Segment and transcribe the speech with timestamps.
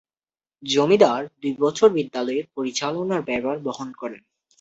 [0.63, 4.21] জমিদার দুই বছর বিদ্যালয়ের পরিচালনার ব্যয়ভার বহন করেন।